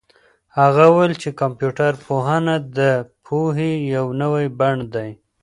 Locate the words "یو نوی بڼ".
3.95-4.75